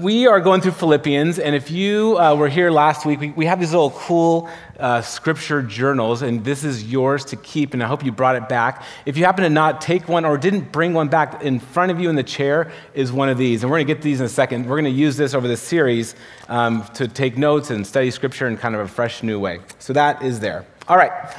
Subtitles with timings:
[0.00, 3.46] we are going through Philippians, and if you uh, were here last week, we, we
[3.46, 7.86] have these little cool uh, scripture journals, and this is yours to keep, and I
[7.86, 8.82] hope you brought it back.
[9.06, 12.00] If you happen to not take one or didn't bring one back, in front of
[12.00, 14.26] you in the chair is one of these, and we're going to get these in
[14.26, 14.66] a second.
[14.66, 16.14] We're going to use this over the series
[16.48, 19.60] um, to take notes and study scripture in kind of a fresh new way.
[19.78, 20.66] So that is there.
[20.88, 21.34] All right.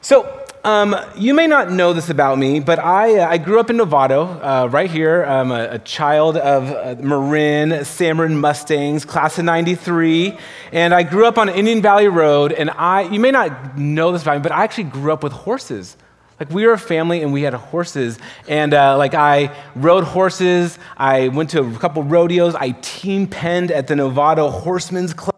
[0.00, 3.70] So um, you may not know this about me, but I, uh, I grew up
[3.70, 5.22] in Novato, uh, right here.
[5.22, 10.36] I'm a, a child of uh, Marin, San Marin Mustangs, class of 93.
[10.72, 12.52] And I grew up on Indian Valley Road.
[12.52, 15.32] And I, you may not know this about me, but I actually grew up with
[15.32, 15.96] horses.
[16.38, 18.18] Like we were a family and we had horses.
[18.46, 20.78] And uh, like I rode horses.
[20.96, 22.54] I went to a couple rodeos.
[22.54, 25.29] I team penned at the Novato Horsemen's Club.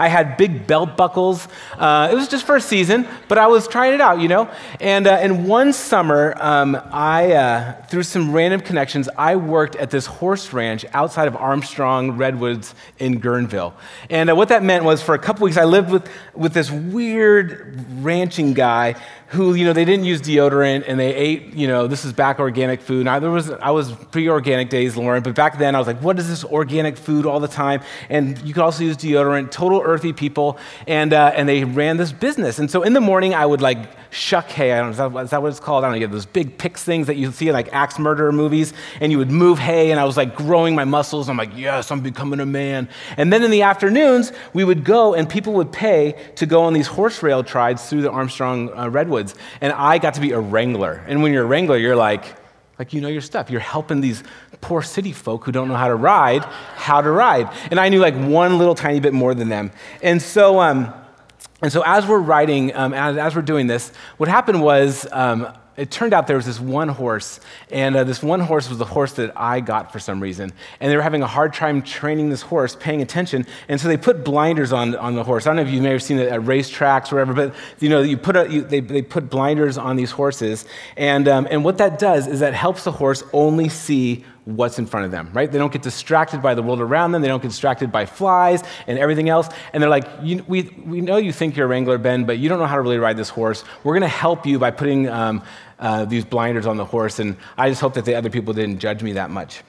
[0.00, 1.46] I had big belt buckles.
[1.76, 4.48] Uh, it was just for a season, but I was trying it out, you know?
[4.80, 9.90] And, uh, and one summer, um, I, uh, through some random connections, I worked at
[9.90, 13.74] this horse ranch outside of Armstrong Redwoods in Guerneville.
[14.08, 16.70] And uh, what that meant was for a couple weeks, I lived with, with this
[16.70, 18.94] weird ranching guy
[19.30, 22.40] who, you know, they didn't use deodorant and they ate, you know, this is back
[22.40, 23.04] organic food.
[23.04, 26.02] Now, there was, I was pre organic days, Lauren, but back then I was like,
[26.02, 27.80] what is this organic food all the time?
[28.08, 30.58] And you could also use deodorant, total earthy people.
[30.88, 32.58] And, uh, and they ran this business.
[32.58, 33.78] And so in the morning, I would like
[34.12, 34.72] shuck hay.
[34.72, 35.84] I don't know, is that, is that what it's called?
[35.84, 36.00] I don't know.
[36.00, 38.72] You have those big picks things that you see in like axe murderer movies.
[38.98, 39.92] And you would move hay.
[39.92, 41.28] And I was like growing my muscles.
[41.28, 42.88] I'm like, yes, I'm becoming a man.
[43.16, 46.72] And then in the afternoons, we would go and people would pay to go on
[46.72, 49.34] these horse rail rides through the Armstrong uh, Redwood woods.
[49.60, 51.04] And I got to be a wrangler.
[51.06, 52.24] And when you're a wrangler, you're like,
[52.78, 53.50] like you know your stuff.
[53.50, 54.22] You're helping these
[54.62, 56.44] poor city folk who don't know how to ride,
[56.76, 57.52] how to ride.
[57.70, 59.70] And I knew like one little tiny bit more than them.
[60.02, 60.92] And so, um,
[61.62, 65.46] and so as we're riding, um, as, as, we're doing this, what happened was um,
[65.80, 68.84] it turned out there was this one horse, and uh, this one horse was the
[68.84, 70.52] horse that I got for some reason.
[70.78, 73.96] And they were having a hard time training this horse, paying attention, and so they
[73.96, 75.46] put blinders on, on the horse.
[75.46, 77.88] I don't know if you may have seen it at racetracks or whatever, but you
[77.88, 80.66] know, you put a, you, they, they put blinders on these horses,
[80.98, 84.86] and, um, and what that does is that helps the horse only see what's in
[84.86, 85.50] front of them, right?
[85.50, 87.22] They don't get distracted by the world around them.
[87.22, 89.48] They don't get distracted by flies and everything else.
[89.72, 92.58] And they're like, we, we know you think you're a wrangler, Ben, but you don't
[92.58, 93.64] know how to really ride this horse.
[93.84, 95.42] We're going to help you by putting um,
[95.80, 97.18] uh, these blinders on the horse.
[97.18, 99.62] And I just hope that the other people didn't judge me that much.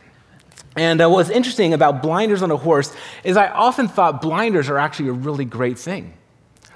[0.75, 4.77] And uh, what's interesting about blinders on a horse is I often thought blinders are
[4.77, 6.13] actually a really great thing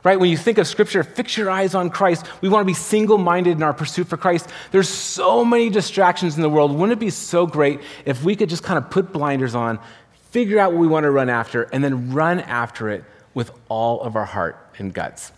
[0.05, 0.19] right?
[0.19, 2.27] When you think of Scripture, fix your eyes on Christ.
[2.39, 4.47] We want to be single minded in our pursuit for Christ.
[4.71, 6.71] There's so many distractions in the world.
[6.71, 9.79] Wouldn't it be so great if we could just kind of put blinders on,
[10.29, 13.03] figure out what we want to run after, and then run after it
[13.33, 15.31] with all of our heart and guts?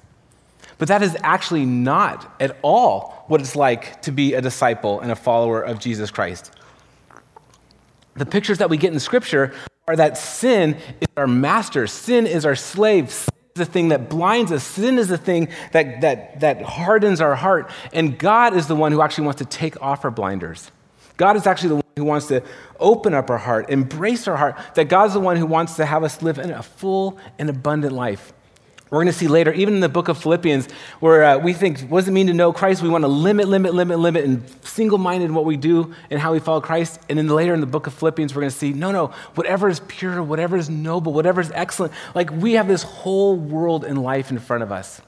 [0.77, 5.11] But that is actually not at all what it's like to be a disciple and
[5.11, 6.51] a follower of Jesus Christ.
[8.15, 9.53] The pictures that we get in Scripture
[9.87, 14.09] are that sin is our master, sin is our slave, sin is the thing that
[14.09, 14.63] blinds us.
[14.63, 17.71] Sin is the thing that, that, that hardens our heart.
[17.93, 20.71] And God is the one who actually wants to take off our blinders.
[21.17, 22.43] God is actually the one who wants to
[22.79, 26.03] open up our heart, embrace our heart, that God's the one who wants to have
[26.03, 28.33] us live in a full and abundant life.
[28.89, 30.71] We're going to see later, even in the book of Philippians,
[31.01, 32.81] where uh, we think, what does it mean to know Christ?
[32.81, 36.21] We want to limit, limit, limit, limit, and single minded in what we do and
[36.21, 37.01] how we follow Christ.
[37.09, 39.67] And then later in the book of Philippians, we're going to see, no, no, whatever
[39.67, 44.01] is pure, whatever is noble, whatever is excellent, like we have this whole world and
[44.01, 45.01] life in front of us.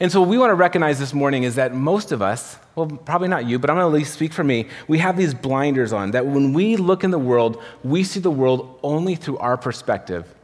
[0.00, 2.86] And so, what we want to recognize this morning is that most of us, well,
[2.86, 5.34] probably not you, but I'm going to at least speak for me, we have these
[5.34, 9.38] blinders on, that when we look in the world, we see the world only through
[9.38, 10.34] our perspective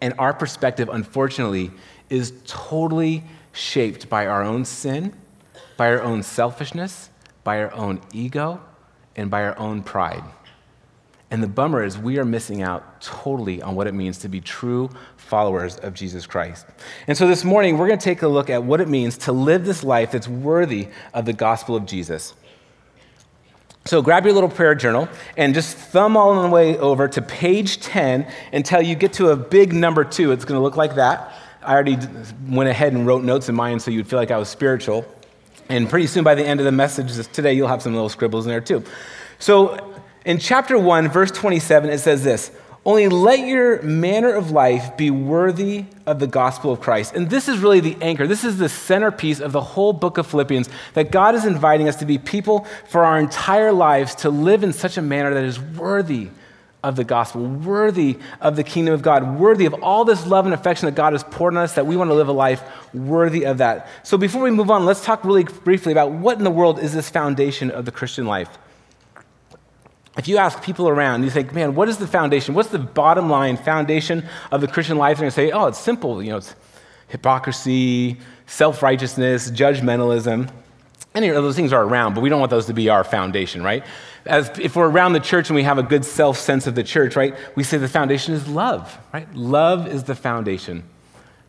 [0.00, 1.70] and our perspective, unfortunately,
[2.10, 5.14] is totally shaped by our own sin,
[5.76, 7.10] by our own selfishness,
[7.44, 8.60] by our own ego,
[9.16, 10.24] and by our own pride.
[11.30, 14.40] And the bummer is we are missing out totally on what it means to be
[14.40, 16.66] true followers of Jesus Christ.
[17.08, 19.32] And so this morning, we're going to take a look at what it means to
[19.32, 22.34] live this life that's worthy of the gospel of Jesus.
[23.86, 27.78] So grab your little prayer journal and just thumb all the way over to page
[27.78, 30.32] 10 until you get to a big number two.
[30.32, 31.32] It's going to look like that.
[31.62, 31.96] I already
[32.48, 35.04] went ahead and wrote notes in mine so you'd feel like I was spiritual.
[35.68, 38.44] And pretty soon by the end of the message today, you'll have some little scribbles
[38.44, 38.82] in there too.
[39.38, 39.94] So
[40.24, 42.50] in chapter 1, verse 27, it says this
[42.86, 47.14] only let your manner of life be worthy of the gospel of Christ.
[47.14, 48.28] And this is really the anchor.
[48.28, 51.96] This is the centerpiece of the whole book of Philippians that God is inviting us
[51.96, 55.60] to be people for our entire lives to live in such a manner that is
[55.60, 56.28] worthy
[56.84, 60.54] of the gospel, worthy of the kingdom of God, worthy of all this love and
[60.54, 62.62] affection that God has poured on us, that we want to live a life
[62.94, 63.88] worthy of that.
[64.04, 66.94] So before we move on, let's talk really briefly about what in the world is
[66.94, 68.56] this foundation of the Christian life.
[70.16, 72.54] If you ask people around, you think, man, what is the foundation?
[72.54, 75.18] What's the bottom line foundation of the Christian life?
[75.18, 76.22] They're going to say, oh, it's simple.
[76.22, 76.54] You know, it's
[77.08, 78.16] hypocrisy,
[78.46, 80.50] self righteousness, judgmentalism.
[81.14, 83.62] Any of those things are around, but we don't want those to be our foundation,
[83.62, 83.84] right?
[84.26, 86.82] As if we're around the church and we have a good self sense of the
[86.82, 87.34] church, right?
[87.54, 89.32] We say the foundation is love, right?
[89.34, 90.84] Love is the foundation.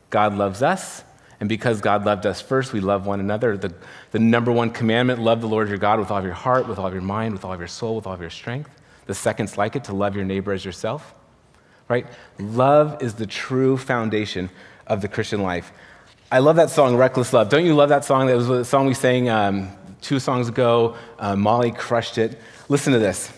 [0.09, 1.03] God loves us,
[1.39, 3.57] and because God loved us first, we love one another.
[3.57, 3.73] The,
[4.11, 6.79] the number one commandment love the Lord your God with all of your heart, with
[6.79, 8.71] all of your mind, with all of your soul, with all of your strength.
[9.05, 11.13] The second's like it to love your neighbor as yourself,
[11.87, 12.07] right?
[12.39, 14.49] Love is the true foundation
[14.87, 15.71] of the Christian life.
[16.31, 17.49] I love that song, Reckless Love.
[17.49, 18.27] Don't you love that song?
[18.27, 19.69] That was a song we sang um,
[20.01, 20.95] two songs ago.
[21.19, 22.37] Uh, Molly crushed it.
[22.67, 23.31] Listen to this.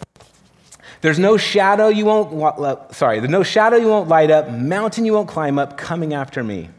[1.02, 5.14] There's no shadow you won't, sorry, there's no shadow you won't light up, mountain you
[5.14, 6.70] won't climb up, coming after me.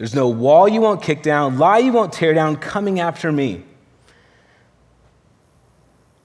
[0.00, 3.64] There's no wall you won't kick down, lie you won't tear down, coming after me.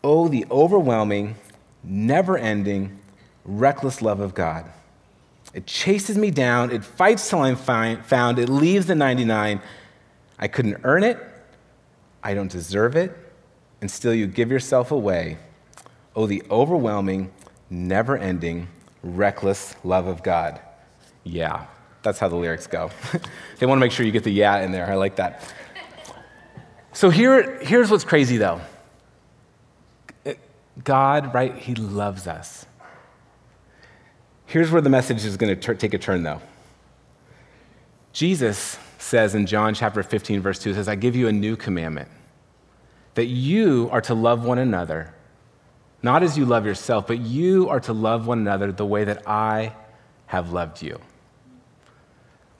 [0.01, 1.36] Oh, the overwhelming,
[1.83, 2.98] never ending,
[3.44, 4.72] reckless love of God.
[5.54, 9.60] It chases me down, it fights till I'm found, it leaves the 99.
[10.39, 11.19] I couldn't earn it,
[12.24, 13.13] I don't deserve it,
[13.81, 15.38] and still you give yourself away.
[16.16, 17.30] Oh, the overwhelming,
[17.69, 18.69] never ending,
[19.04, 20.62] reckless love of God.
[21.25, 21.66] Yeah,
[22.06, 22.90] that's how the lyrics go.
[23.60, 24.90] they want to make sure you get the yeah in there.
[24.90, 25.44] I like that.
[26.94, 28.62] So here, here's what's crazy though
[30.84, 32.66] God, right, He loves us.
[34.46, 36.42] Here's where the message is going to take a turn though.
[38.13, 42.08] Jesus says in John chapter 15, verse 2, says, I give you a new commandment
[43.16, 45.13] that you are to love one another
[46.06, 49.28] not as you love yourself, but you are to love one another the way that
[49.28, 49.74] I
[50.28, 51.00] have loved you.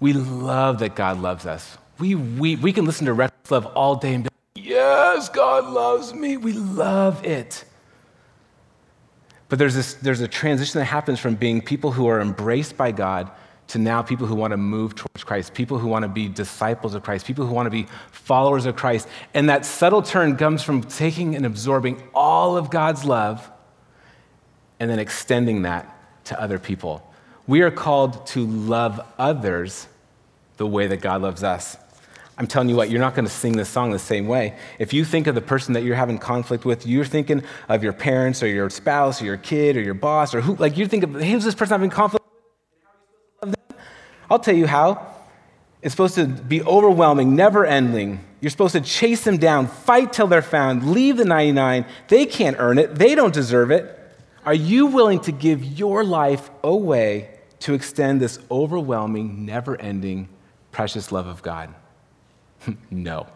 [0.06, 1.80] We love that God loves us.
[1.98, 5.66] We, we, we can listen to reckless love all day and be like, yes, God
[5.66, 6.38] loves me.
[6.38, 7.66] We love it.
[9.50, 12.92] But there's, this, there's a transition that happens from being people who are embraced by
[12.92, 13.32] God
[13.70, 16.94] to now people who want to move towards Christ, people who want to be disciples
[16.94, 19.08] of Christ, people who want to be followers of Christ.
[19.34, 23.52] And that subtle turn comes from taking and absorbing all of God's love
[24.80, 25.92] and then extending that
[26.26, 27.12] to other people.
[27.48, 29.88] We are called to love others
[30.58, 31.78] the way that God loves us.
[32.38, 34.58] I'm telling you what, you're not going to sing this song the same way.
[34.78, 37.94] If you think of the person that you're having conflict with, you're thinking of your
[37.94, 41.04] parents or your spouse or your kid or your boss or who, like you think
[41.04, 42.26] of, who's this person having conflict
[43.42, 43.56] with?
[44.30, 45.14] I'll tell you how.
[45.82, 48.26] It's supposed to be overwhelming, never ending.
[48.42, 51.86] You're supposed to chase them down, fight till they're found, leave the 99.
[52.10, 53.92] They can't earn it, they don't deserve it.
[54.46, 57.30] Are you willing to give your life away
[57.62, 60.30] to extend this overwhelming, never ending,
[60.76, 61.74] precious love of God?
[62.92, 63.28] no.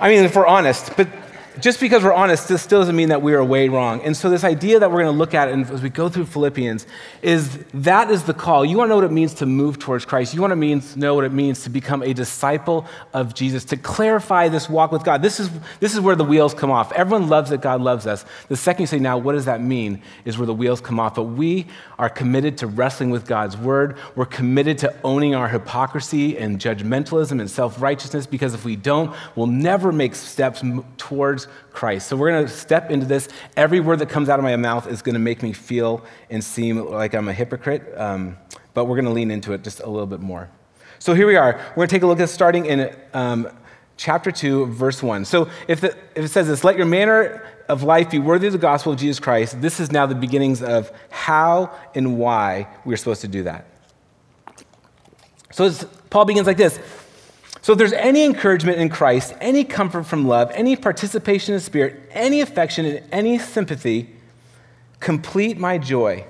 [0.00, 1.08] I mean, if we're honest, but
[1.60, 4.00] just because we're honest, this still doesn't mean that we are way wrong.
[4.02, 6.86] And so, this idea that we're going to look at as we go through Philippians
[7.22, 8.64] is that is the call.
[8.64, 10.34] You want to know what it means to move towards Christ.
[10.34, 14.48] You want to know what it means to become a disciple of Jesus, to clarify
[14.48, 15.22] this walk with God.
[15.22, 16.92] This is, this is where the wheels come off.
[16.92, 18.24] Everyone loves that God loves us.
[18.48, 21.14] The second you say, now, what does that mean, is where the wheels come off.
[21.14, 21.66] But we
[21.98, 23.96] are committed to wrestling with God's word.
[24.16, 29.14] We're committed to owning our hypocrisy and judgmentalism and self righteousness because if we don't,
[29.36, 30.62] we'll never make steps
[30.96, 32.08] towards Christ.
[32.08, 33.28] So we're going to step into this.
[33.56, 36.42] Every word that comes out of my mouth is going to make me feel and
[36.42, 38.36] seem like I'm a hypocrite, um,
[38.74, 40.50] but we're going to lean into it just a little bit more.
[40.98, 41.54] So here we are.
[41.70, 43.48] We're going to take a look at starting in um,
[43.96, 45.24] chapter 2, verse 1.
[45.24, 48.52] So if, the, if it says this, let your manner of life be worthy of
[48.52, 52.96] the gospel of Jesus Christ, this is now the beginnings of how and why we're
[52.96, 53.66] supposed to do that.
[55.52, 55.70] So
[56.10, 56.78] Paul begins like this
[57.62, 62.00] so if there's any encouragement in Christ, any comfort from love, any participation in spirit,
[62.10, 64.14] any affection, and any sympathy,
[64.98, 66.24] complete my joy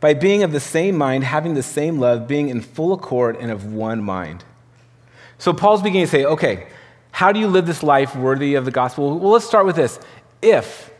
[0.00, 3.50] by being of the same mind, having the same love, being in full accord and
[3.50, 4.44] of one mind.
[5.38, 6.66] So Paul's beginning to say, okay,
[7.12, 9.18] how do you live this life worthy of the gospel?
[9.18, 9.98] Well, let's start with this.
[10.42, 10.92] If,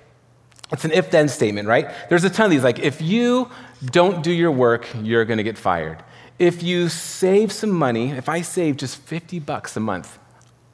[0.72, 1.90] it's an if then statement, right?
[2.08, 3.50] There's a ton of these, like, if you
[3.84, 6.02] don't do your work, you're going to get fired.
[6.38, 10.18] If you save some money, if I save just 50 bucks a month,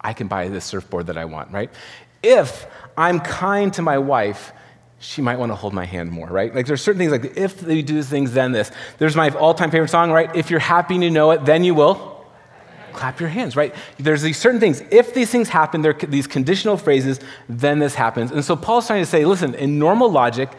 [0.00, 1.70] I can buy this surfboard that I want, right?
[2.22, 2.66] If
[2.96, 4.52] I'm kind to my wife,
[4.98, 6.54] she might want to hold my hand more, right?
[6.54, 8.70] Like there's certain things like if they do things, then this.
[8.98, 10.34] There's my all-time favorite song, right?
[10.34, 12.14] If you're happy and you know it, then you will
[12.94, 13.74] clap your hands, right?
[13.98, 14.82] There's these certain things.
[14.90, 18.30] If these things happen, there are these conditional phrases, then this happens.
[18.30, 20.50] And so Paul's trying to say, listen, in normal logic,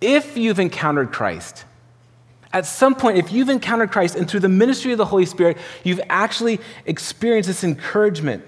[0.00, 1.64] if you've encountered Christ,
[2.52, 5.58] at some point, if you've encountered Christ and through the ministry of the Holy Spirit,
[5.84, 8.44] you've actually experienced this encouragement,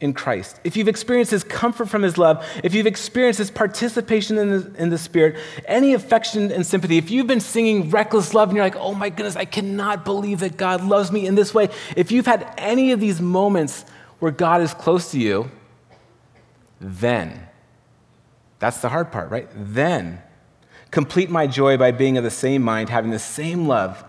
[0.00, 4.38] in Christ, if you've experienced his comfort from his love, if you've experienced his participation
[4.38, 5.36] in the, in the Spirit,
[5.66, 9.10] any affection and sympathy, if you've been singing reckless love and you're like, oh my
[9.10, 12.92] goodness, I cannot believe that God loves me in this way, if you've had any
[12.92, 13.84] of these moments
[14.20, 15.50] where God is close to you,
[16.80, 17.48] then,
[18.60, 19.48] that's the hard part, right?
[19.52, 20.22] Then,
[20.90, 24.04] complete my joy by being of the same mind, having the same love,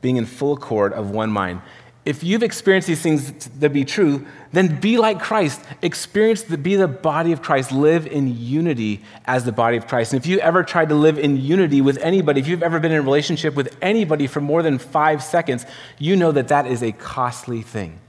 [0.00, 1.62] being in full accord of one mind
[2.04, 5.60] if you've experienced these things to be true, then be like Christ.
[5.82, 7.70] Experience the, be the body of Christ.
[7.70, 10.12] Live in unity as the body of Christ.
[10.12, 12.90] And if you ever tried to live in unity with anybody, if you've ever been
[12.90, 15.64] in a relationship with anybody for more than five seconds,
[15.98, 18.00] you know that that is a costly thing.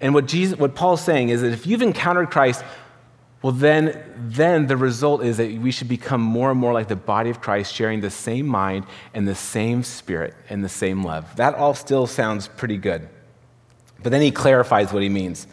[0.00, 2.64] And what, Jesus, what Paul's saying is that if you've encountered Christ,
[3.42, 6.96] well, then, then the result is that we should become more and more like the
[6.96, 11.36] body of Christ, sharing the same mind and the same spirit and the same love.
[11.36, 13.08] That all still sounds pretty good.
[14.02, 15.46] But then he clarifies what he means.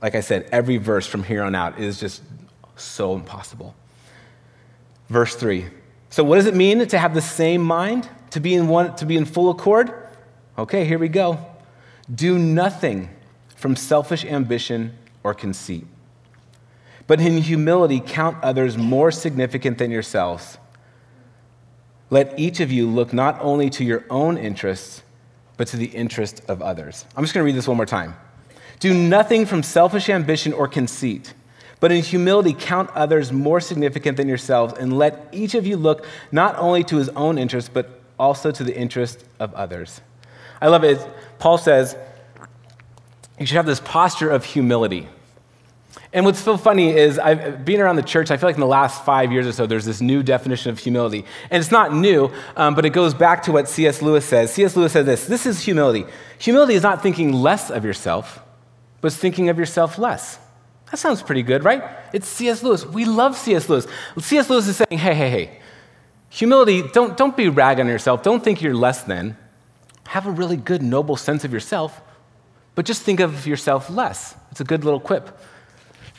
[0.00, 2.22] Like I said, every verse from here on out is just
[2.76, 3.74] so impossible.
[5.08, 5.66] Verse 3.
[6.10, 8.08] So, what does it mean to have the same mind?
[8.30, 9.92] To be in, one, to be in full accord?
[10.56, 11.44] Okay, here we go.
[12.12, 13.10] Do nothing
[13.56, 15.86] from selfish ambition or conceit
[17.06, 20.58] but in humility count others more significant than yourselves.
[22.10, 25.02] Let each of you look not only to your own interests,
[25.56, 27.04] but to the interest of others.
[27.16, 28.14] I'm just going to read this one more time.
[28.80, 31.32] Do nothing from selfish ambition or conceit,
[31.80, 36.06] but in humility count others more significant than yourselves, and let each of you look
[36.32, 40.00] not only to his own interests, but also to the interest of others.
[40.60, 41.06] I love it.
[41.38, 41.96] Paul says,
[43.38, 45.08] you should have this posture of humility.
[46.14, 48.68] And what's so funny is, I've, being around the church, I feel like in the
[48.68, 51.24] last five years or so, there's this new definition of humility.
[51.50, 54.00] And it's not new, um, but it goes back to what C.S.
[54.00, 54.52] Lewis says.
[54.54, 54.76] C.S.
[54.76, 56.06] Lewis says this this is humility.
[56.38, 58.40] Humility is not thinking less of yourself,
[59.00, 60.38] but thinking of yourself less.
[60.92, 61.82] That sounds pretty good, right?
[62.12, 62.62] It's C.S.
[62.62, 62.86] Lewis.
[62.86, 63.68] We love C.S.
[63.68, 63.88] Lewis.
[64.16, 64.48] C.S.
[64.48, 65.60] Lewis is saying, hey, hey, hey,
[66.28, 68.22] humility, don't, don't be rag on yourself.
[68.22, 69.36] Don't think you're less than.
[70.06, 72.00] Have a really good, noble sense of yourself,
[72.76, 74.36] but just think of yourself less.
[74.52, 75.36] It's a good little quip.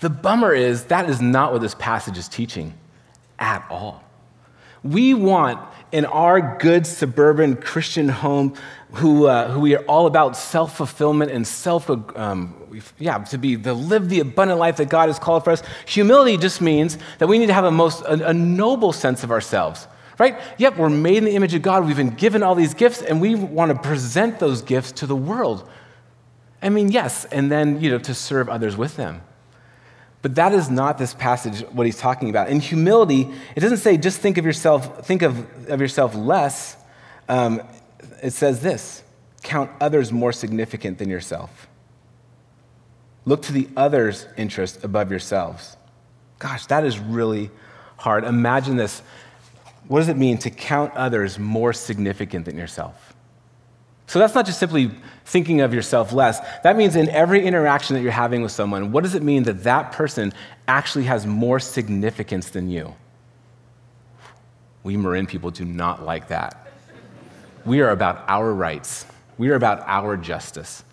[0.06, 2.76] The bummer is that is not what this passage is teaching
[3.40, 4.04] at all.
[4.84, 5.60] We want
[5.92, 8.54] in our good suburban Christian home,
[8.92, 12.54] who, uh, who we are all about self fulfillment and self, um,
[13.00, 15.64] yeah, to be to live the abundant life that God has called for us.
[15.88, 19.32] Humility just means that we need to have a most a, a noble sense of
[19.32, 19.88] ourselves,
[20.20, 20.40] right?
[20.60, 21.84] Yep, we're made in the image of God.
[21.84, 25.16] We've been given all these gifts, and we want to present those gifts to the
[25.16, 25.68] world.
[26.62, 29.24] I mean, yes, and then you know to serve others with them.
[30.26, 32.50] But that is not this passage what he's talking about.
[32.50, 36.78] In humility, it doesn't say just think of yourself, think of, of yourself less.
[37.30, 37.62] Um,
[38.24, 39.04] it says this
[39.44, 41.68] count others more significant than yourself.
[43.26, 45.78] Look to the other's interest above yourselves.
[46.40, 47.52] Gosh, that is really
[47.98, 48.24] hard.
[48.24, 49.04] Imagine this.
[49.88, 53.05] What does it mean to count others more significant than yourself?
[54.08, 54.92] So that's not just simply
[55.26, 56.40] thinking of yourself less.
[56.62, 59.64] That means in every interaction that you're having with someone, what does it mean that
[59.64, 60.34] that person
[60.68, 62.94] actually has more significance than you?
[64.84, 66.68] We Marin people do not like that.
[67.66, 69.06] We are about our rights,
[69.38, 70.84] we are about our justice.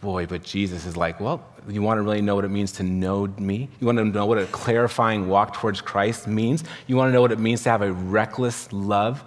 [0.00, 2.82] Boy, but Jesus is like, well, you want to really know what it means to
[2.82, 3.68] know me?
[3.78, 6.64] You want to know what a clarifying walk towards Christ means?
[6.86, 9.22] You want to know what it means to have a reckless love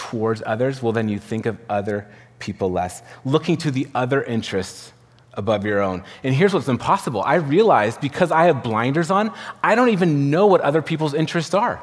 [0.00, 0.82] towards others?
[0.82, 4.92] Well, then you think of other people less, looking to the other interests
[5.34, 6.04] above your own.
[6.24, 10.46] And here's what's impossible I realized because I have blinders on, I don't even know
[10.46, 11.82] what other people's interests are.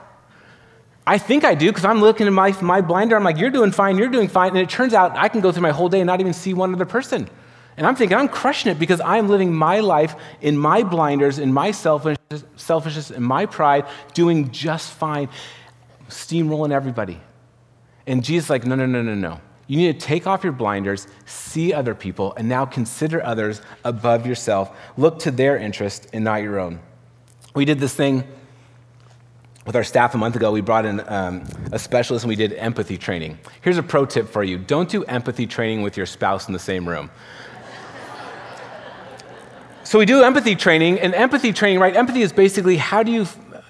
[1.05, 3.15] I think I do because I'm looking at my, my blinder.
[3.15, 4.49] I'm like, you're doing fine, you're doing fine.
[4.49, 6.55] And it turns out I can go through my whole day and not even see
[6.55, 7.29] one other person.
[7.77, 11.53] And I'm thinking, I'm crushing it because I'm living my life in my blinders, in
[11.53, 15.29] my selfishness, selfishness in my pride, doing just fine,
[16.09, 17.21] steamrolling everybody.
[18.07, 19.41] And Jesus like, no, no, no, no, no.
[19.67, 24.25] You need to take off your blinders, see other people, and now consider others above
[24.25, 24.75] yourself.
[24.95, 26.79] Look to their interest and not your own.
[27.53, 28.23] We did this thing
[29.65, 30.53] with our staff a month ago.
[30.53, 33.37] We brought in um, a specialist and we did empathy training.
[33.61, 36.59] Here's a pro tip for you don't do empathy training with your spouse in the
[36.59, 37.11] same room.
[39.83, 41.95] so we do empathy training, and empathy training, right?
[41.95, 43.27] Empathy is basically how do you,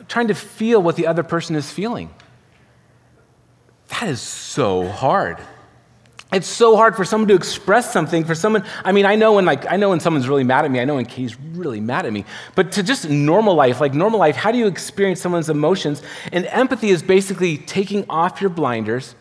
[0.07, 2.13] trying to feel what the other person is feeling.
[3.89, 5.37] That is so hard.
[6.31, 9.45] It's so hard for someone to express something, for someone, I mean, I know when
[9.45, 12.05] like, I know when someone's really mad at me, I know when Kay's really mad
[12.05, 15.49] at me, but to just normal life, like normal life, how do you experience someone's
[15.49, 16.01] emotions?
[16.33, 19.15] And empathy is basically taking off your blinders,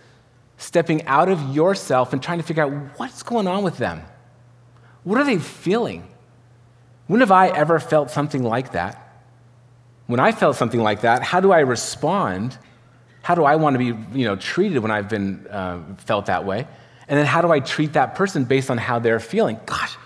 [0.56, 4.02] stepping out of yourself and trying to figure out what's going on with them.
[5.04, 6.08] What are they feeling?
[7.06, 9.00] When have I ever felt something like that?
[10.08, 12.58] When I felt something like that, how do I respond?
[13.26, 16.44] How do I want to be you know, treated when I've been uh, felt that
[16.44, 16.64] way?
[17.08, 19.58] And then how do I treat that person based on how they're feeling?
[19.66, 19.96] Gosh,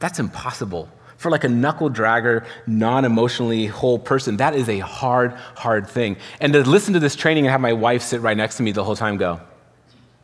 [0.00, 0.88] that's impossible.
[1.16, 6.16] For like a knuckle dragger, non emotionally whole person, that is a hard, hard thing.
[6.40, 8.72] And to listen to this training and have my wife sit right next to me
[8.72, 9.40] the whole time go,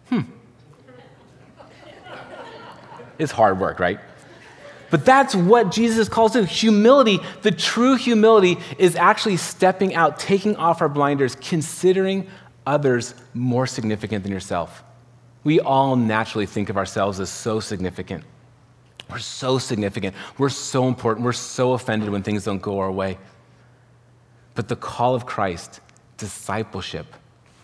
[0.09, 0.23] hmm.
[3.21, 4.01] It's hard work, right?
[4.93, 7.19] But that's what Jesus calls to humility.
[7.41, 12.29] The true humility is actually stepping out, taking off our blinders, considering
[12.67, 14.85] others more significant than yourself.
[15.45, 18.23] We all naturally think of ourselves as so significant.
[19.09, 20.15] We're so significant.
[20.37, 21.25] We're so important.
[21.25, 23.17] We're so offended when things don't go our way.
[24.55, 25.81] But the call of Christ,
[26.19, 27.07] discipleship,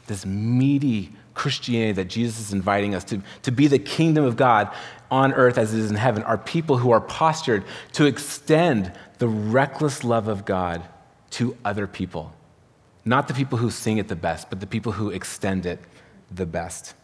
[0.06, 4.75] this meaty Christianity that Jesus is inviting us to, to be the kingdom of God
[5.10, 9.28] on earth as it is in heaven, are people who are postured to extend the
[9.28, 10.82] reckless love of God
[11.30, 12.32] to other people.
[13.04, 15.80] Not the people who sing it the best, but the people who extend it
[16.30, 16.94] the best.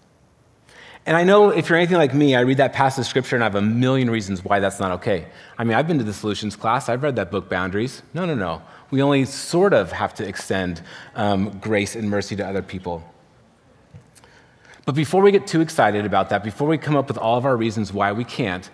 [1.07, 3.43] And I know if you're anything like me, I read that passage of scripture and
[3.45, 5.27] I have a million reasons why that's not okay.
[5.59, 8.03] I mean, I've been to the solutions class, I've read that book, Boundaries.
[8.15, 8.63] No, no, no.
[8.91, 10.83] We only sort of have to extend
[11.15, 13.05] um, grace and mercy to other people.
[14.87, 17.47] But before we get too excited about that, before we come up with all of
[17.47, 18.69] our reasons why we can't,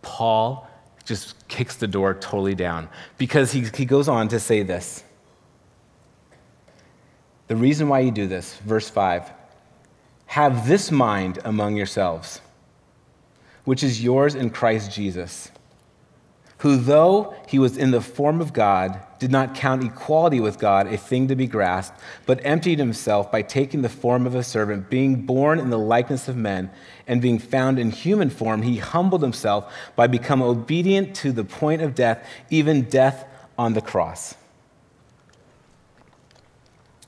[0.00, 0.68] Paul
[1.04, 5.04] just kicks the door totally down because he, he goes on to say this.
[7.48, 9.30] The reason why you do this, verse 5
[10.26, 12.40] have this mind among yourselves,
[13.64, 15.50] which is yours in Christ Jesus,
[16.58, 20.88] who, though he was in the form of God, did not count equality with God
[20.88, 24.90] a thing to be grasped, but emptied himself by taking the form of a servant,
[24.90, 26.72] being born in the likeness of men,
[27.06, 31.82] and being found in human form, he humbled himself by becoming obedient to the point
[31.82, 33.24] of death, even death
[33.56, 34.34] on the cross.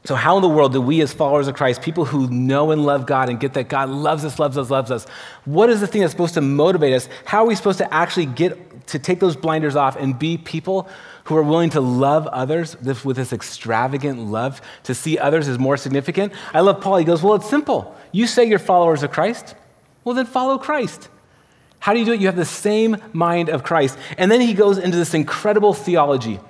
[0.04, 2.86] So, how in the world do we, as followers of Christ, people who know and
[2.86, 5.08] love God and get that God loves us, loves us, loves us,
[5.46, 7.08] what is the thing that's supposed to motivate us?
[7.24, 10.88] How are we supposed to actually get to take those blinders off and be people
[11.24, 15.76] who are willing to love others with this extravagant love, to see others as more
[15.76, 16.32] significant?
[16.52, 16.96] I love Paul.
[16.96, 17.94] He goes, Well, it's simple.
[18.12, 19.54] You say you're followers of Christ,
[20.04, 21.08] well, then follow Christ.
[21.80, 22.20] How do you do it?
[22.20, 23.98] You have the same mind of Christ.
[24.16, 26.40] And then he goes into this incredible theology.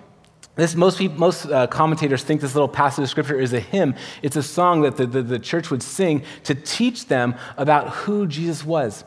[0.57, 3.97] This, most, people, most uh, commentators think this little passage of scripture is a hymn.
[4.23, 8.27] It's a song that the, the, the church would sing to teach them about who
[8.27, 9.05] Jesus was.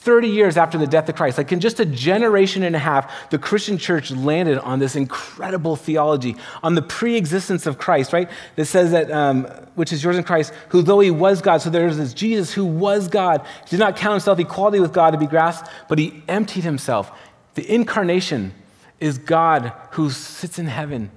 [0.00, 3.28] 30 years after the death of Christ, like in just a generation and a half,
[3.28, 8.30] the Christian church landed on this incredible theology, on the pre existence of Christ, right?
[8.56, 11.68] That says that, um, which is yours in Christ, who though he was God, so
[11.68, 15.26] there's this Jesus who was God, did not count himself equality with God to be
[15.26, 17.12] grasped, but he emptied himself.
[17.54, 18.54] The incarnation
[19.00, 21.10] is God who sits in heaven,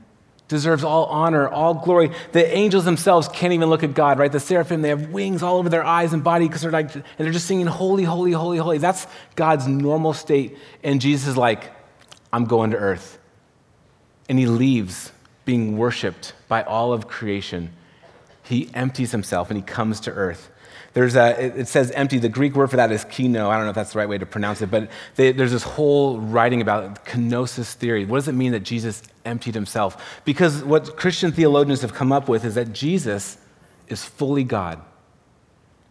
[0.53, 2.11] deserves all honor, all glory.
[2.31, 4.31] The angels themselves can't even look at God, right?
[4.31, 7.03] The seraphim, they have wings all over their eyes and body because they're like, and
[7.17, 8.77] they're just singing, Holy, holy, holy, holy.
[8.77, 10.57] That's God's normal state.
[10.83, 11.71] And Jesus is like,
[12.31, 13.19] I'm going to earth.
[14.29, 15.11] And he leaves
[15.43, 17.71] being worshiped by all of creation.
[18.43, 20.49] He empties himself and he comes to earth.
[20.93, 22.19] There's a, it says empty.
[22.19, 23.49] The Greek word for that is keno.
[23.49, 25.63] I don't know if that's the right way to pronounce it, but they, there's this
[25.63, 28.05] whole writing about kenosis theory.
[28.05, 30.21] What does it mean that Jesus emptied himself?
[30.23, 33.37] Because what Christian theologians have come up with is that Jesus
[33.87, 34.81] is fully God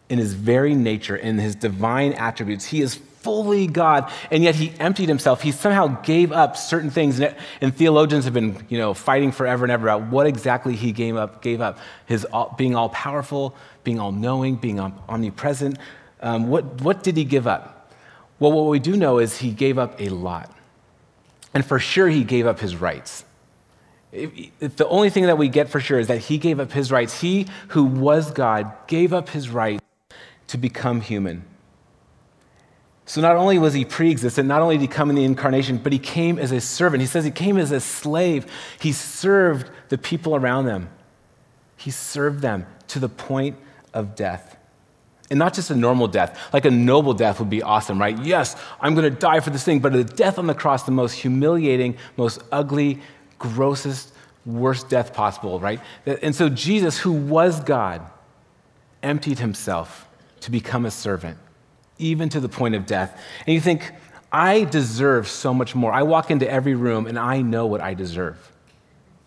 [0.07, 2.65] in his very nature, in his divine attributes.
[2.65, 5.41] He is fully God, and yet he emptied himself.
[5.41, 9.71] He somehow gave up certain things, and, theologians have been, you know, fighting forever and
[9.71, 11.41] ever about what exactly he gave up.
[11.41, 15.77] Gave up his all, being all powerful, being all knowing, being omnipresent.
[16.21, 17.91] Um, what what did he give up?
[18.39, 20.55] Well, what we do know is he gave up a lot,
[21.53, 23.23] and for sure he gave up his rights.
[24.11, 26.71] If, if the only thing that we get for sure is that he gave up
[26.71, 27.21] his rights.
[27.21, 29.81] He who was God gave up his right
[30.47, 31.45] to become human
[33.05, 35.77] so not only was he pre existent, not only did he come in the incarnation,
[35.77, 37.01] but he came as a servant.
[37.01, 38.45] He says he came as a slave.
[38.79, 40.89] He served the people around them,
[41.77, 43.57] he served them to the point
[43.93, 44.57] of death.
[45.29, 48.17] And not just a normal death, like a noble death would be awesome, right?
[48.19, 50.91] Yes, I'm going to die for this thing, but a death on the cross, the
[50.91, 53.01] most humiliating, most ugly,
[53.39, 54.13] grossest,
[54.45, 55.79] worst death possible, right?
[56.05, 58.01] And so Jesus, who was God,
[59.01, 60.07] emptied himself
[60.41, 61.37] to become a servant
[61.97, 63.19] even to the point of death.
[63.45, 63.91] And you think,
[64.31, 65.91] I deserve so much more.
[65.91, 68.51] I walk into every room and I know what I deserve.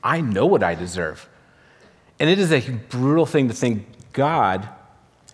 [0.02, 1.28] I know what I deserve.
[2.18, 4.68] And it is a brutal thing to think God,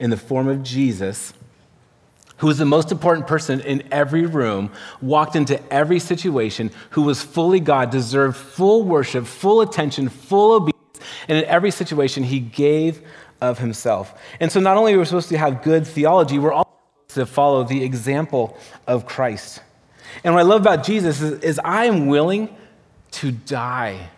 [0.00, 1.32] in the form of Jesus,
[2.38, 7.22] who was the most important person in every room, walked into every situation, who was
[7.22, 13.00] fully God, deserved full worship, full attention, full obedience, and in every situation, he gave
[13.40, 14.20] of himself.
[14.40, 16.52] And so not only are we supposed to have good theology, we're
[17.14, 19.60] to follow the example of Christ.
[20.24, 22.54] And what I love about Jesus is, is I am willing
[23.12, 24.08] to die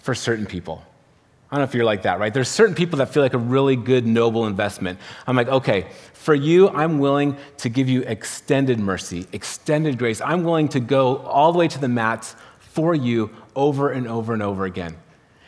[0.00, 0.82] for certain people.
[1.50, 2.34] I don't know if you're like that, right?
[2.34, 4.98] There's certain people that feel like a really good, noble investment.
[5.26, 10.20] I'm like, okay, for you, I'm willing to give you extended mercy, extended grace.
[10.20, 14.32] I'm willing to go all the way to the mats for you over and over
[14.32, 14.96] and over again.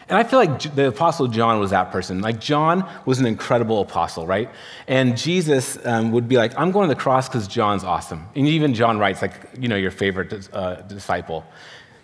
[0.09, 2.23] And I feel like the Apostle John was that person.
[2.23, 4.51] Like, John was an incredible apostle, right?
[4.87, 8.27] And Jesus um, would be like, I'm going to the cross because John's awesome.
[8.35, 11.45] And even John writes, like, you know, your favorite uh, disciple.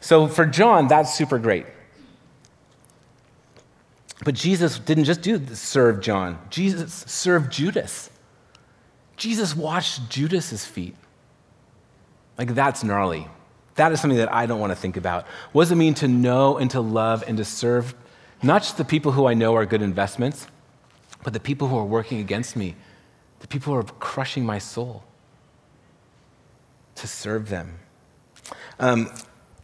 [0.00, 1.64] So for John, that's super great.
[4.22, 6.38] But Jesus didn't just do serve John.
[6.50, 8.10] Jesus served Judas.
[9.16, 10.94] Jesus washed Judas's feet.
[12.36, 13.28] Like that's gnarly.
[13.76, 15.26] That is something that I don't want to think about.
[15.52, 17.94] What does it mean to know and to love and to serve
[18.42, 20.46] not just the people who I know are good investments,
[21.22, 22.76] but the people who are working against me,
[23.40, 25.02] the people who are crushing my soul,
[26.96, 27.78] to serve them?
[28.78, 29.10] Um,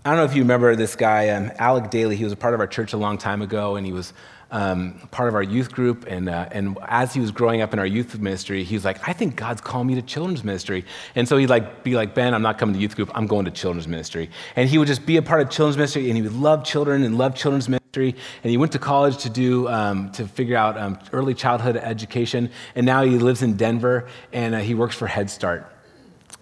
[0.05, 2.17] I don't know if you remember this guy, um, Alec Daly.
[2.17, 4.15] He was a part of our church a long time ago, and he was
[4.51, 6.07] um, part of our youth group.
[6.09, 9.09] And, uh, and as he was growing up in our youth ministry, he was like,
[9.09, 10.85] I think God's calling me to children's ministry.
[11.15, 13.45] And so he'd like, be like, Ben, I'm not coming to youth group, I'm going
[13.45, 14.31] to children's ministry.
[14.57, 17.05] And he would just be a part of children's ministry, and he would love children
[17.05, 18.15] and love children's ministry.
[18.43, 22.51] And he went to college to do, um, to figure out um, early childhood education.
[22.75, 25.67] And now he lives in Denver, and uh, he works for Head Start.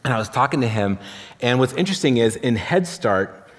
[0.04, 0.98] And I was talking to him,
[1.40, 3.50] and what's interesting is in Head Start,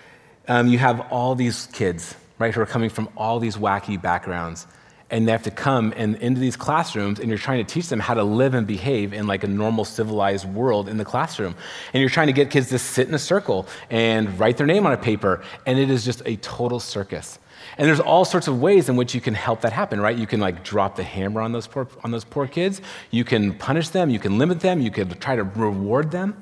[0.47, 4.65] um, you have all these kids right, who are coming from all these wacky backgrounds.
[5.11, 7.99] And they have to come and into these classrooms, and you're trying to teach them
[7.99, 11.55] how to live and behave in like a normal civilized world in the classroom.
[11.93, 14.85] And you're trying to get kids to sit in a circle and write their name
[14.85, 17.39] on a paper, and it is just a total circus.
[17.77, 20.15] And there's all sorts of ways in which you can help that happen, right?
[20.15, 22.81] You can like drop the hammer on those poor, on those poor kids.
[23.09, 24.09] You can punish them.
[24.09, 24.79] You can limit them.
[24.79, 26.41] You can try to reward them.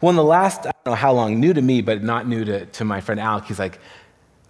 [0.00, 2.44] Well, in the last, I don't know how long, new to me, but not new
[2.44, 3.78] to, to my friend Alec, he's like,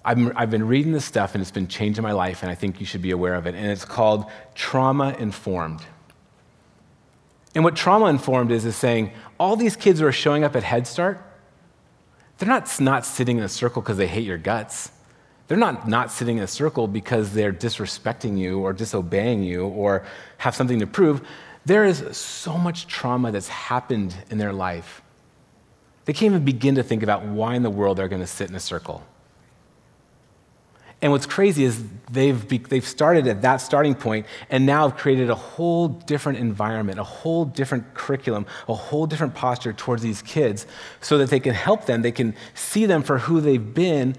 [0.07, 2.79] I've, I've been reading this stuff and it's been changing my life, and I think
[2.79, 3.57] you should be aware of it.
[3.57, 5.81] And it's called Trauma Informed.
[7.57, 10.63] And what trauma informed is, is saying all these kids who are showing up at
[10.63, 11.21] Head Start,
[12.39, 14.93] they're not, not sitting in a circle because they hate your guts.
[15.49, 20.05] They're not not sitting in a circle because they're disrespecting you or disobeying you or
[20.39, 21.27] have something to prove.
[21.65, 25.03] There is so much trauma that's happened in their life.
[26.05, 28.51] They can't even begin to think about why in the world they're going to sit
[28.51, 29.03] in a circle.
[31.07, 34.99] And what's crazy is they've, be, they've started at that starting point and now have
[34.99, 40.21] created a whole different environment, a whole different curriculum, a whole different posture towards these
[40.21, 40.67] kids
[41.01, 44.17] so that they can help them, they can see them for who they've been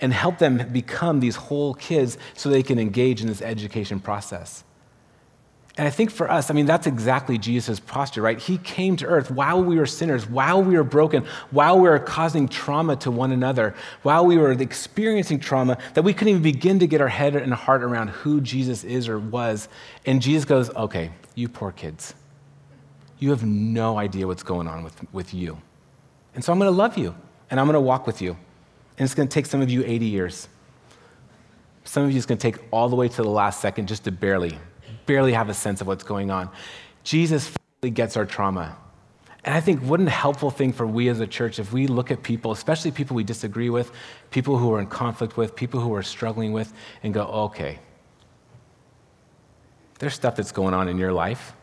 [0.00, 4.64] and help them become these whole kids so they can engage in this education process.
[5.76, 8.38] And I think for us, I mean, that's exactly Jesus' posture, right?
[8.38, 11.98] He came to earth while we were sinners, while we were broken, while we were
[11.98, 16.80] causing trauma to one another, while we were experiencing trauma, that we couldn't even begin
[16.80, 19.68] to get our head and heart around who Jesus is or was.
[20.06, 22.14] And Jesus goes, okay, you poor kids,
[23.18, 25.62] you have no idea what's going on with, with you.
[26.34, 27.14] And so I'm going to love you,
[27.48, 28.32] and I'm going to walk with you.
[28.98, 30.48] And it's going to take some of you 80 years.
[31.84, 34.04] Some of you it's going to take all the way to the last second just
[34.04, 34.58] to barely
[35.10, 36.48] barely have a sense of what's going on.
[37.02, 38.76] Jesus gets our trauma.
[39.44, 42.12] And I think what a helpful thing for we as a church if we look
[42.12, 43.90] at people, especially people we disagree with,
[44.30, 47.80] people who are in conflict with, people who are struggling with, and go, okay,
[49.98, 51.54] there's stuff that's going on in your life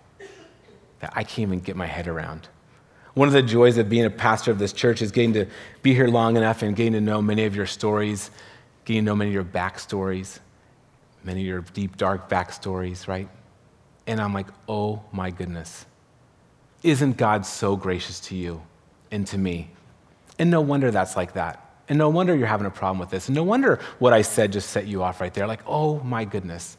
[1.00, 2.50] that I can't even get my head around.
[3.14, 5.46] One of the joys of being a pastor of this church is getting to
[5.84, 8.30] be here long enough and getting to know many of your stories,
[8.84, 10.40] getting to know many of your backstories,
[11.24, 13.30] many of your deep, dark backstories, right?
[14.08, 15.86] And I'm like, oh my goodness.
[16.82, 18.64] Isn't God so gracious to you
[19.12, 19.70] and to me?
[20.40, 21.64] And no wonder that's like that.
[21.90, 23.28] And no wonder you're having a problem with this.
[23.28, 25.48] And no wonder what I said just set you off right there.
[25.48, 26.78] Like, oh my goodness.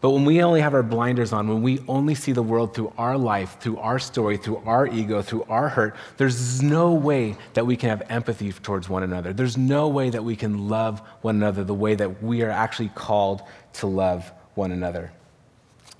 [0.00, 2.92] But when we only have our blinders on, when we only see the world through
[2.98, 7.66] our life, through our story, through our ego, through our hurt, there's no way that
[7.66, 9.32] we can have empathy towards one another.
[9.32, 12.88] There's no way that we can love one another the way that we are actually
[12.88, 13.42] called
[13.74, 15.12] to love one another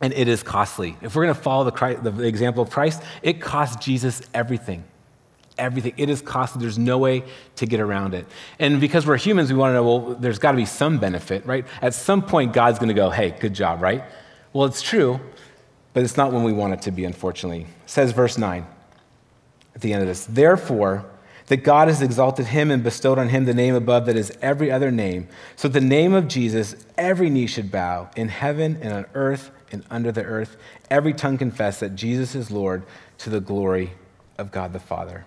[0.02, 0.96] and it is costly.
[1.00, 4.82] If we're going to follow the, Christ, the, example of Christ, it costs Jesus everything.
[5.56, 5.94] Everything.
[5.96, 6.60] It is costly.
[6.60, 7.22] There's no way
[7.56, 8.26] to get around it.
[8.58, 11.46] And because we're humans, we want to know, well, there's got to be some benefit,
[11.46, 11.64] right?
[11.80, 14.02] At some point, God's going to go, hey, good job, right?
[14.52, 15.20] Well, it's true.
[15.94, 17.62] but it's not when we want it to be, unfortunately.
[17.62, 18.66] It says verse 9
[19.74, 20.24] at the end of this.
[20.24, 21.06] Therefore,
[21.46, 24.70] that God has exalted him and bestowed on him the name above that is every
[24.70, 25.28] other name.
[25.54, 29.84] So, the name of Jesus, every knee should bow in heaven and on earth and
[29.90, 30.56] under the earth.
[30.90, 32.82] Every tongue confess that Jesus is Lord
[33.18, 33.92] to the glory
[34.38, 35.24] of God the Father.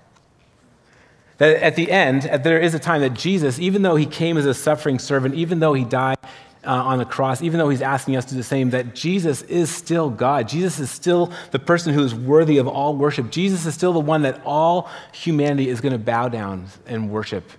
[1.38, 4.46] That at the end, there is a time that Jesus, even though he came as
[4.46, 6.18] a suffering servant, even though he died
[6.66, 9.42] uh, on the cross, even though he's asking us to do the same, that Jesus
[9.44, 10.48] is still God.
[10.48, 13.32] Jesus is still the person who is worthy of all worship.
[13.32, 17.50] Jesus is still the one that all humanity is going to bow down and worship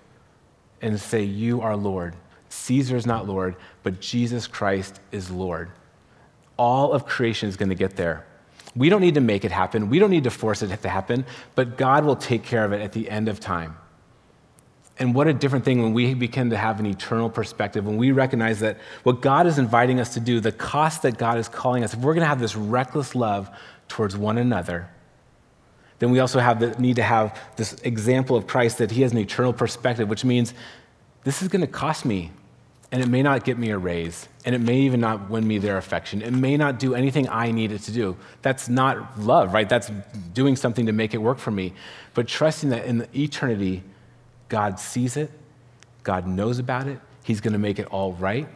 [0.81, 2.15] and say, You are Lord.
[2.49, 5.71] Caesar is not Lord, but Jesus Christ is Lord.
[6.57, 8.27] All of creation is going to get there.
[8.75, 9.89] We don't need to make it happen.
[9.89, 12.81] We don't need to force it to happen, but God will take care of it
[12.83, 13.77] at the end of time.
[14.99, 18.13] And what a different thing when we begin to have an eternal perspective, when we
[18.13, 21.85] recognize that what God is inviting us to do, the cost that God is calling
[21.85, 23.51] us, if we're going to have this reckless love
[23.89, 24.89] towards one another,
[25.99, 29.13] then we also have the need to have this example of Christ that he has
[29.13, 30.55] an eternal perspective, which means
[31.25, 32.31] this is going to cost me,
[32.93, 35.59] and it may not get me a raise, and it may even not win me
[35.59, 36.23] their affection.
[36.23, 38.17] It may not do anything I need it to do.
[38.43, 39.69] That's not love, right?
[39.69, 39.91] That's
[40.33, 41.73] doing something to make it work for me.
[42.15, 43.83] But trusting that in eternity,
[44.49, 45.31] God sees it,
[46.05, 48.49] God knows about it, He's to make it all right.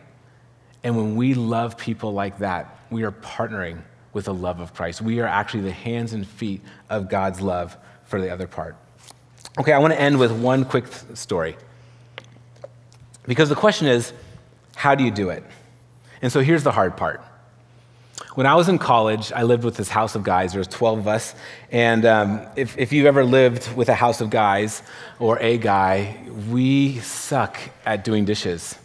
[0.84, 5.02] And when we love people like that, we are partnering with the love of Christ.
[5.02, 8.76] We are actually the hands and feet of God's love for the other part.
[9.58, 11.56] Okay, I want to end with one quick story.
[13.26, 14.12] Because the question is,
[14.74, 15.44] how do you do it?
[16.22, 17.22] And so here's the hard part.
[18.34, 20.52] When I was in college, I lived with this house of guys.
[20.52, 21.34] There was 12 of us.
[21.72, 24.82] And um, if, if you've ever lived with a house of guys
[25.18, 26.16] or a guy,
[26.48, 28.78] we suck at doing dishes.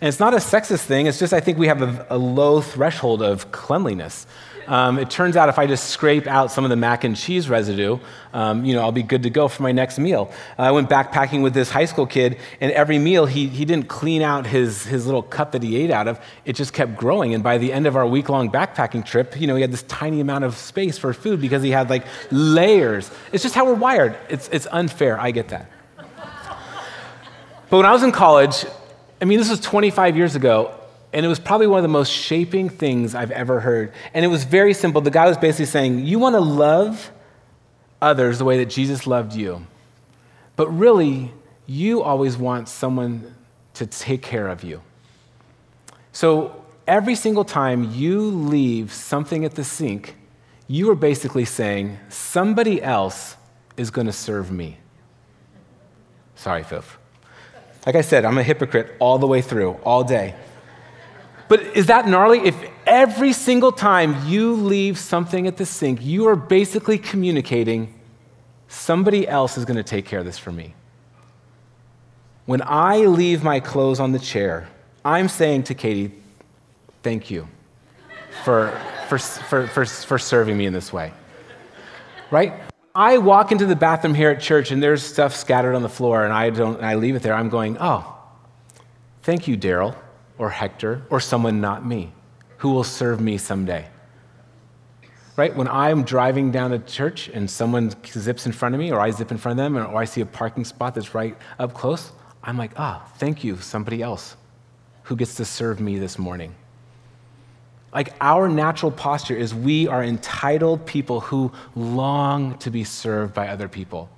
[0.00, 1.06] And it's not a sexist thing.
[1.06, 4.26] It's just I think we have a, a low threshold of cleanliness.
[4.68, 7.48] Um, it turns out if I just scrape out some of the mac and cheese
[7.48, 7.98] residue,
[8.34, 10.30] um, you know, I'll be good to go for my next meal.
[10.58, 13.88] Uh, I went backpacking with this high school kid, and every meal he, he didn't
[13.88, 16.20] clean out his, his little cup that he ate out of.
[16.44, 17.32] It just kept growing.
[17.32, 19.84] And by the end of our week long backpacking trip, you know, he had this
[19.84, 23.10] tiny amount of space for food because he had like layers.
[23.32, 24.18] It's just how we're wired.
[24.28, 25.18] It's, it's unfair.
[25.18, 25.70] I get that.
[27.70, 28.66] But when I was in college,
[29.20, 30.77] I mean, this was 25 years ago,
[31.12, 33.92] and it was probably one of the most shaping things I've ever heard.
[34.12, 35.00] And it was very simple.
[35.00, 37.10] The guy was basically saying, You want to love
[38.00, 39.66] others the way that Jesus loved you.
[40.56, 41.32] But really,
[41.66, 43.34] you always want someone
[43.74, 44.82] to take care of you.
[46.12, 50.16] So every single time you leave something at the sink,
[50.66, 53.36] you are basically saying, Somebody else
[53.78, 54.76] is going to serve me.
[56.34, 56.98] Sorry, Fifth.
[57.86, 60.34] Like I said, I'm a hypocrite all the way through, all day.
[61.48, 62.40] But is that gnarly?
[62.40, 62.56] If
[62.86, 67.94] every single time you leave something at the sink, you are basically communicating,
[68.68, 70.74] somebody else is going to take care of this for me.
[72.44, 74.68] When I leave my clothes on the chair,
[75.04, 76.12] I'm saying to Katie,
[77.02, 77.48] thank you
[78.44, 81.12] for, for, for, for, for serving me in this way.
[82.30, 82.52] Right?
[82.94, 86.24] I walk into the bathroom here at church and there's stuff scattered on the floor
[86.24, 87.32] and I don't and I leave it there.
[87.32, 88.16] I'm going, "Oh,
[89.22, 89.94] thank you, Daryl."
[90.38, 92.12] Or Hector or someone not me
[92.58, 93.86] who will serve me someday.
[95.36, 95.54] Right?
[95.54, 99.10] When I'm driving down to church and someone zips in front of me, or I
[99.10, 102.10] zip in front of them, or I see a parking spot that's right up close,
[102.42, 104.36] I'm like, ah, oh, thank you, somebody else
[105.04, 106.54] who gets to serve me this morning.
[107.94, 113.48] Like our natural posture is we are entitled people who long to be served by
[113.48, 114.10] other people.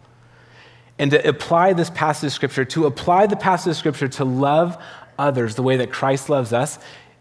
[0.99, 4.83] And to apply this passage of scripture, to apply the passage of scripture to love
[5.21, 6.79] others the way that Christ loves us,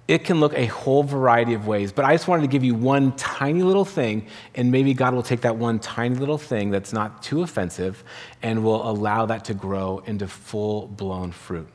[0.10, 1.92] it can look a whole variety of ways.
[1.92, 5.22] But I just wanted to give you one tiny little thing, and maybe God will
[5.22, 8.04] take that one tiny little thing that's not too offensive
[8.42, 11.68] and will allow that to grow into full blown fruit.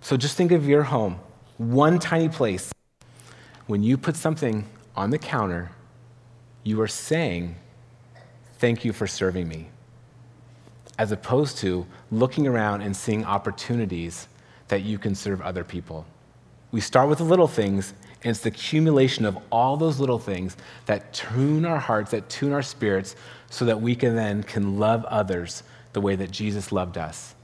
[0.00, 1.20] So just think of your home,
[1.58, 2.72] one tiny place.
[3.68, 4.64] When you put something
[4.96, 5.70] on the counter,
[6.64, 7.54] you are saying,
[8.58, 9.68] Thank you for serving me,
[10.98, 14.26] as opposed to looking around and seeing opportunities
[14.68, 16.06] that you can serve other people.
[16.70, 20.56] We start with the little things, and it's the accumulation of all those little things
[20.86, 23.16] that tune our hearts, that tune our spirits,
[23.50, 27.34] so that we can then can love others the way that Jesus loved us.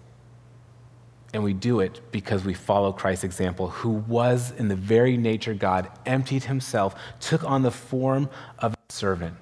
[1.32, 5.52] And we do it because we follow Christ's example, who was in the very nature
[5.52, 9.34] God, emptied himself, took on the form of a servant.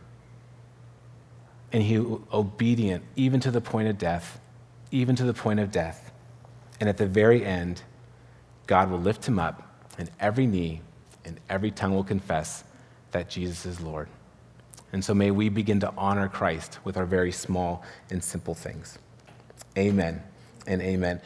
[1.70, 1.98] And he
[2.32, 4.40] obedient even to the point of death,
[4.90, 6.01] even to the point of death.
[6.82, 7.80] And at the very end,
[8.66, 9.62] God will lift him up,
[9.98, 10.80] and every knee
[11.24, 12.64] and every tongue will confess
[13.12, 14.08] that Jesus is Lord.
[14.92, 18.98] And so may we begin to honor Christ with our very small and simple things.
[19.78, 20.24] Amen
[20.66, 21.20] and amen.